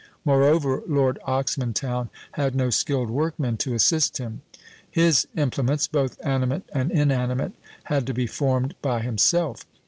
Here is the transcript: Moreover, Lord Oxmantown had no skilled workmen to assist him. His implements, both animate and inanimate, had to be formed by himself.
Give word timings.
Moreover, 0.25 0.81
Lord 0.87 1.19
Oxmantown 1.27 2.09
had 2.31 2.55
no 2.55 2.71
skilled 2.71 3.11
workmen 3.11 3.55
to 3.57 3.75
assist 3.75 4.17
him. 4.17 4.41
His 4.89 5.27
implements, 5.37 5.85
both 5.87 6.17
animate 6.25 6.63
and 6.73 6.89
inanimate, 6.89 7.53
had 7.83 8.07
to 8.07 8.13
be 8.15 8.25
formed 8.25 8.73
by 8.81 9.01
himself. 9.01 9.63